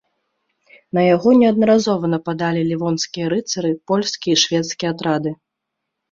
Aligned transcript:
На 0.97 1.01
яго 1.15 1.33
неаднаразова 1.41 2.05
нападалі 2.13 2.61
лівонскія 2.69 3.25
рыцары, 3.33 3.71
польскія 3.91 4.33
і 4.39 4.41
шведскія 4.45 4.89
атрады. 4.97 5.35